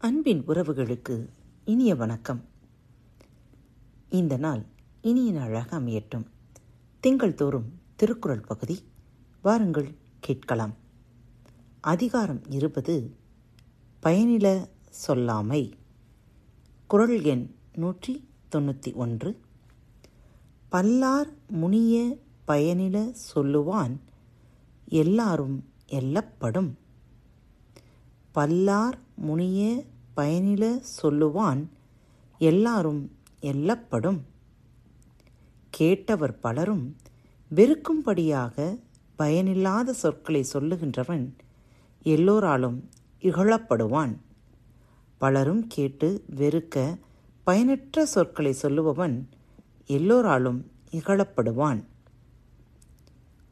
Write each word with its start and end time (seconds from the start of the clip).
அன்பின் 0.00 0.44
உறவுகளுக்கு 0.46 1.28
இனிய 1.64 1.94
வணக்கம். 1.94 2.44
இந்த 4.08 4.36
நாள் 4.36 4.64
இனிய 5.02 5.32
நாளாக 5.32 5.80
அமையட்டும். 5.80 6.24
திங்கள் 7.00 7.34
தோறும் 7.34 7.80
திருக்குறள் 7.96 8.40
பகுதி 8.40 8.82
வாருங்கள் 9.42 9.94
கேட்கலாம். 10.20 10.74
அதிகாரம் 11.80 12.40
இருபது 12.48 13.16
பயனில 14.02 14.68
சொல்லாமை. 15.06 15.72
குரல் 16.86 17.22
எண் 17.22 17.54
நூற்றி 17.74 18.28
தொண்ணூற்றி 18.52 18.94
ஒன்று. 18.94 19.40
பல்லார் 20.68 21.32
முனிய 21.48 22.18
பயனில 22.48 23.14
சொல்லுவான் 23.34 23.96
எல்லாரும் 24.88 25.68
எல்லப்படும். 25.86 26.78
பல்லார் 28.34 28.98
முனிய 29.16 29.84
பயனில 30.18 30.82
சொல்லுவான் 31.02 31.66
எல்லாரும் 32.38 33.02
எல்லப்படும். 33.40 34.20
கேட்டவர் 35.78 36.34
பலரும் 36.40 36.96
வெறுக்கும்படியாக 37.54 38.78
பயனில்லாத 39.16 39.92
சொற்களை 39.92 40.46
சொல்லுகின்றவன் 40.52 41.26
எல்லோராலும் 42.02 42.88
இகழப்படுவான். 43.20 44.16
பலரும் 45.18 45.66
கேட்டு 45.66 46.24
வெறுக்க 46.36 46.98
பயனற்ற 47.44 48.06
சொற்களை 48.06 48.52
சொல்லுபவன் 48.52 49.28
எல்லோராலும் 49.86 50.70
இகழப்படுவான். 50.90 51.84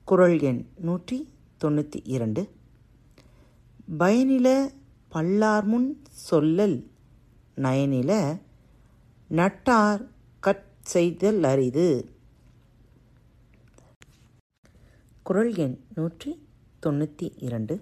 குரல் 0.05 0.41
எண் 0.41 0.67
நூற்றி 0.77 1.29
தொண்ணூற்றி 1.65 2.01
இரண்டு. 2.05 2.43
பயனில 3.99 4.71
பல்லார்முன் 5.13 5.91
சொல்லல் 6.31 6.79
நயனில 7.57 8.39
நட்டார் 9.31 10.03
கட் 10.41 10.67
செய்தல் 10.83 11.43
அரிது. 11.43 12.11
குறள் 15.23 15.55
எண் 15.55 15.79
நூற்றி 15.95 16.47
தொண்ணூற்றி 16.83 17.33
இரண்டு. 17.37 17.77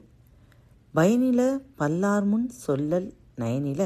பயனில 0.94 1.40
பல்லார்முன் 1.78 2.48
சொல்லல் 2.66 3.08
நயனில 3.36 3.82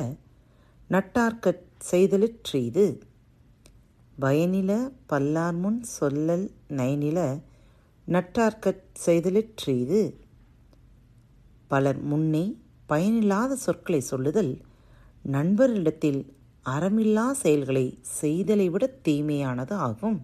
நட்டார்கட் 0.90 1.64
செய்தலிற்றீது 1.90 2.84
பயனில 4.20 4.72
பல்லார்முன் 5.08 5.80
சொல்லல் 6.00 6.46
நயனில 6.68 7.18
நட்டார்கட் 8.06 8.84
செய்தலிற்றீது 9.06 10.00
பலர் 11.68 12.00
முன்னே 12.02 12.44
பயனில்லாத 12.90 13.56
சொற்களை 13.56 14.00
சொல்லுதல் 14.00 14.52
நண்பரிடத்தில் 15.22 16.20
அறமில்லா 16.64 17.30
செயல்களை 17.30 17.98
செய்தலை 18.20 18.66
விட 18.70 18.84
தீமையானது 19.04 19.74
ஆகும். 19.86 20.18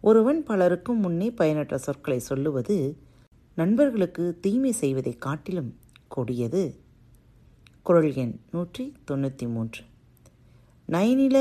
ஒருவன் 0.00 0.42
பலருக்கும் 0.42 1.00
முன்னே 1.00 1.30
பயனற்ற 1.30 1.78
சொற்களை 1.78 2.18
சொல்லுவது 2.18 2.76
நண்பர்களுக்கு 3.54 4.38
தீமை 4.40 4.72
செய்வதை 4.72 5.16
காட்டிலும் 5.16 5.70
கொடியது. 6.08 6.64
குரல் 7.82 8.14
எண் 8.14 8.36
நூற்றி 8.52 8.84
தொண்ணூற்றி 9.10 9.46
மூன்று. 9.48 9.82
நயனில 10.88 11.38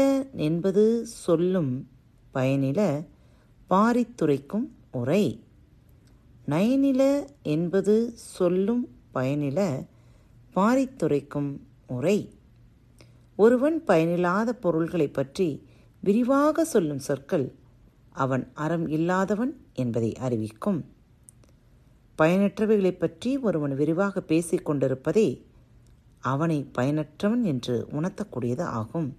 என்பது 0.48 0.84
சொல்லும் 1.06 1.88
பயனில 2.34 3.06
பாரித்துரைக்கும் 3.70 4.68
உரை. 4.92 5.26
நயனில 6.48 7.02
என்பது 7.44 7.96
சொல்லும் 8.16 8.86
பயனில 9.14 9.60
பாரித்துரைக்கும் 10.56 11.60
உரை. 11.88 12.34
ஒருவன் 13.36 13.84
பயனில்லாத 13.84 14.54
பொருள்களை 14.54 15.08
பற்றி 15.08 15.68
விரிவாக 16.00 16.66
சொல்லும் 16.66 17.00
சொற்கள் 17.00 17.56
அவன் 18.10 18.52
அறம் 18.54 18.88
இல்லாதவன் 18.88 19.66
என்பதை 19.74 20.16
அறிவிக்கும். 20.16 20.86
பயனற்றவைகளைப் 22.18 23.00
பற்றி 23.00 23.38
ஒருவன் 23.38 23.76
விரிவாக 23.76 24.22
பேசிக் 24.22 24.66
கொண்டிருப்பதே 24.66 25.46
அவனை 26.20 26.70
பயனற்றவன் 26.78 27.44
என்று 27.44 27.88
உணர்த்தக்கூடியது 27.92 28.62
ஆகும். 28.62 29.18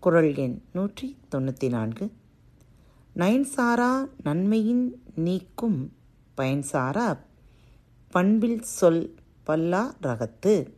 குரல் 0.00 0.34
எண் 0.34 0.62
நூற்றி 0.72 1.16
தொண்ணூற்றி 1.30 1.68
நான்கு. 1.68 2.12
நயன்சாரா 3.16 4.08
நன்மையின் 4.22 5.02
நீக்கும் 5.14 5.92
பயன்சாரா 6.36 7.18
பண்பில் 8.10 8.62
சொல் 8.62 9.17
பல்லா 9.48 9.94
ரகத்து. 10.00 10.72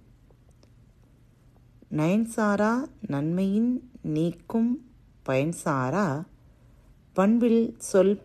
நயன்சாரா 1.91 2.89
நன்மையின் 3.07 3.91
நீக்கும் 4.03 4.91
பயன்சாரா. 5.27 6.25
பண்பில் 7.13 7.75
சொல் 7.79 8.23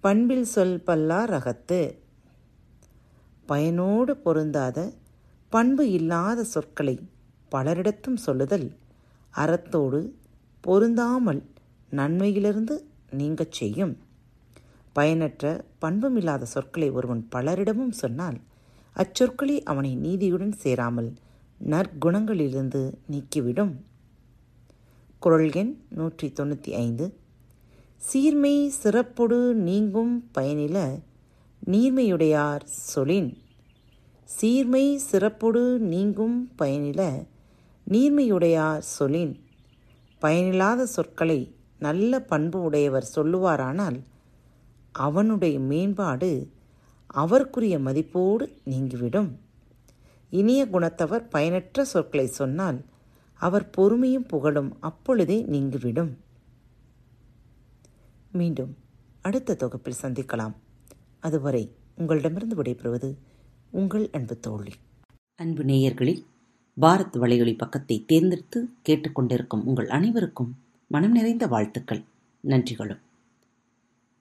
பண்பில் 0.00 0.44
சொல் 0.44 0.82
பல்லா 0.86 1.24
ரகத்து. 1.24 1.98
பயனோடு 3.46 4.10
பொருந்தாத 4.10 4.92
பண்பு 5.48 5.90
இல்லாத 5.90 6.44
சொற்களை 6.44 7.08
பலரிடத்தும் 7.50 8.16
சொல்லுதல் 8.16 8.76
அறத்தோடு 9.34 10.14
பொருந்தாமல் 10.60 11.42
நன்மையிலிருந்து 11.90 12.84
நீங்கச் 13.10 13.52
செய்யும். 13.52 13.98
பயனற்ற 14.92 15.64
பண்புமில்லாத 15.80 16.42
சொற்களை 16.42 16.90
ஒருவன் 16.90 17.28
பலரிடமும் 17.32 17.90
சொன்னால் 17.90 18.40
அச்சொற்களே 18.96 19.62
அவனை 19.62 19.96
நீதியுடன் 19.96 20.54
சேராமல் 20.56 21.10
நற்குணங்களிலிருந்து 21.60 22.82
நீக்கிவிடும். 23.10 23.74
குரல் 25.22 25.52
எண் 25.52 25.72
நூற்றி 25.88 26.26
தொண்ணூற்றி 26.28 26.70
ஐந்து. 26.76 27.06
சீர்மை 27.96 28.54
சிறப்பொடு 28.82 29.38
நீங்கும் 29.54 30.14
பயனில 30.34 30.78
நீர்மையுடையார் 31.62 32.64
சொலின் 32.92 33.30
சீர்மை 34.28 35.00
சிறப்பொடு 35.10 35.62
நீங்கும் 35.78 36.50
பயனில 36.58 37.02
நீர்மையுடையார் 37.86 38.84
சொலின் 38.98 39.34
பயனில்லாத 40.22 40.86
சொற்களை 40.86 41.40
நல்ல 41.78 42.20
பண்பு 42.22 42.62
உடையவர் 42.62 43.12
சொல்லுவாரானால் 43.14 43.98
அவனுடைய 44.92 45.58
மேம்பாடு 45.60 46.30
அவருக்குரிய 47.14 47.78
மதிப்போடு 47.78 48.48
நீங்கிவிடும். 48.64 49.38
இனிய 50.30 50.66
குணத்தவர் 50.72 51.30
பயனற்ற 51.30 51.84
சொற்களை 51.84 52.26
சொன்னால் 52.26 52.84
அவர் 53.34 53.70
பொறுமையும் 53.76 54.28
புகழும் 54.28 54.76
அப்பொழுதே 54.80 55.42
நீங்கிவிடும். 55.42 56.16
மீண்டும் 58.32 58.76
அடுத்த 59.20 59.54
தொகுப்பில் 59.54 60.00
சந்திக்கலாம். 60.02 60.52
அதுவரை 61.20 61.70
உங்களிடமிருந்து 61.96 62.62
விடைபெறுவது 62.62 63.16
உங்கள் 63.70 64.08
அன்பு 64.12 64.40
தோழி. 64.40 64.72
அன்பு 65.34 65.62
நேயர்களில் 65.62 66.24
பாரத் 66.80 67.16
வலையொலி 67.16 67.56
பக்கத்தை 67.56 68.04
தேர்ந்தெடுத்து 68.06 68.68
கேட்டுக்கொண்டிருக்கும் 68.88 69.62
உங்கள் 69.64 69.88
அனைவருக்கும் 69.88 70.56
மனம் 70.88 71.12
நிறைந்த 71.12 71.46
வாழ்த்துக்கள். 71.46 72.04
நன்றிகளும். 72.40 72.98